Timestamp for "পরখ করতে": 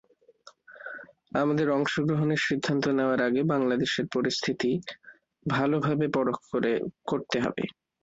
6.15-7.37